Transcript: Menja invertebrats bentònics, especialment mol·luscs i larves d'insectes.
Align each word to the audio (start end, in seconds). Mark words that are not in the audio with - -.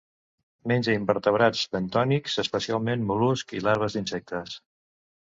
Menja 0.71 0.95
invertebrats 0.99 1.61
bentònics, 1.77 2.39
especialment 2.47 3.07
mol·luscs 3.13 3.59
i 3.61 3.65
larves 3.71 4.01
d'insectes. 4.03 4.61